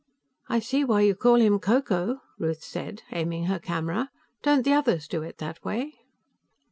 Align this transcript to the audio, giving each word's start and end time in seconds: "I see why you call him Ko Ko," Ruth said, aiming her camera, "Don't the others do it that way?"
"I 0.49 0.57
see 0.57 0.83
why 0.83 1.01
you 1.01 1.13
call 1.13 1.35
him 1.35 1.59
Ko 1.59 1.79
Ko," 1.79 2.21
Ruth 2.39 2.63
said, 2.63 3.03
aiming 3.11 3.45
her 3.45 3.59
camera, 3.59 4.09
"Don't 4.41 4.63
the 4.65 4.73
others 4.73 5.07
do 5.07 5.21
it 5.21 5.37
that 5.37 5.63
way?" 5.63 5.99